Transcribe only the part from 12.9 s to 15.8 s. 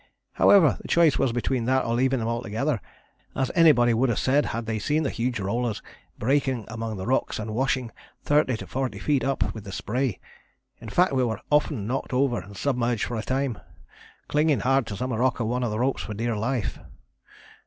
for a time, clinging hard to some rock or one of the